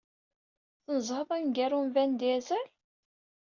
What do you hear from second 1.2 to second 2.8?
aneggaru n Vin Diesel?